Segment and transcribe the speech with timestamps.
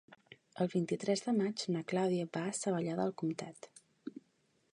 [0.63, 3.71] El vint-i-tres de maig na Clàudia va a Savallà del Comtat.